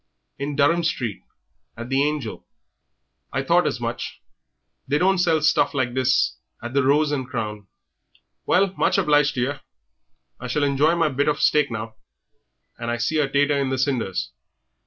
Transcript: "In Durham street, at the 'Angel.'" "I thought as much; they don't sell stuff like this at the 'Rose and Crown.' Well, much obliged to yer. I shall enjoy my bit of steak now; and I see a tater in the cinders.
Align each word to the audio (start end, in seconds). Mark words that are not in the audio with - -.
"In 0.39 0.55
Durham 0.55 0.83
street, 0.83 1.21
at 1.77 1.89
the 1.89 2.01
'Angel.'" 2.01 2.43
"I 3.31 3.43
thought 3.43 3.67
as 3.67 3.79
much; 3.79 4.19
they 4.87 4.97
don't 4.97 5.19
sell 5.19 5.41
stuff 5.43 5.75
like 5.75 5.93
this 5.93 6.37
at 6.59 6.73
the 6.73 6.81
'Rose 6.81 7.11
and 7.11 7.27
Crown.' 7.29 7.67
Well, 8.47 8.73
much 8.75 8.97
obliged 8.97 9.35
to 9.35 9.41
yer. 9.41 9.61
I 10.39 10.47
shall 10.47 10.63
enjoy 10.63 10.95
my 10.95 11.09
bit 11.09 11.27
of 11.27 11.39
steak 11.39 11.69
now; 11.69 11.97
and 12.79 12.89
I 12.89 12.97
see 12.97 13.19
a 13.19 13.29
tater 13.29 13.55
in 13.59 13.69
the 13.69 13.77
cinders. 13.77 14.31